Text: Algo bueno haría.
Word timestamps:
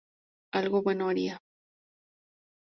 Algo 0.51 0.81
bueno 0.81 1.09
haría. 1.11 1.39